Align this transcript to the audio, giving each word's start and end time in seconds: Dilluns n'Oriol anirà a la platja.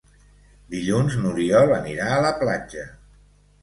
Dilluns 0.75 1.19
n'Oriol 1.25 1.77
anirà 1.79 2.11
a 2.17 2.21
la 2.29 2.35
platja. 2.45 2.93